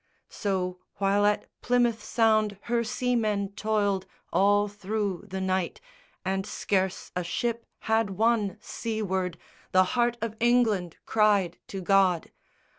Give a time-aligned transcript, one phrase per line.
[0.33, 5.79] _So, while at Plymouth Sound her seamen toiled All through the night,
[6.25, 9.37] and scarce a ship had won Seaward,
[9.73, 12.31] the heart of England cried to God.